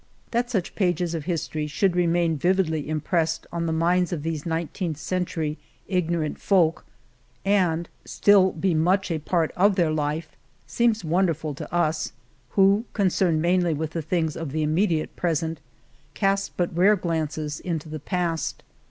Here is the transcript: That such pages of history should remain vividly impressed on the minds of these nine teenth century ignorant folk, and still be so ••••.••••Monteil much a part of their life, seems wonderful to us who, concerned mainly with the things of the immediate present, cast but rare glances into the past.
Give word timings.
That 0.31 0.49
such 0.49 0.73
pages 0.73 1.13
of 1.13 1.25
history 1.25 1.67
should 1.67 1.95
remain 1.95 2.35
vividly 2.35 2.89
impressed 2.89 3.45
on 3.51 3.67
the 3.67 3.71
minds 3.71 4.11
of 4.11 4.23
these 4.23 4.47
nine 4.47 4.69
teenth 4.73 4.97
century 4.97 5.59
ignorant 5.87 6.39
folk, 6.39 6.85
and 7.45 7.87
still 8.03 8.51
be 8.51 8.71
so 8.71 8.75
••••.••••Monteil 8.81 8.83
much 8.83 9.11
a 9.11 9.19
part 9.19 9.51
of 9.55 9.75
their 9.75 9.91
life, 9.91 10.35
seems 10.65 11.05
wonderful 11.05 11.53
to 11.53 11.71
us 11.71 12.13
who, 12.57 12.85
concerned 12.93 13.43
mainly 13.43 13.75
with 13.75 13.91
the 13.91 14.01
things 14.01 14.35
of 14.35 14.53
the 14.53 14.63
immediate 14.63 15.15
present, 15.15 15.59
cast 16.15 16.57
but 16.57 16.75
rare 16.75 16.95
glances 16.95 17.59
into 17.59 17.87
the 17.87 17.99
past. 17.99 18.63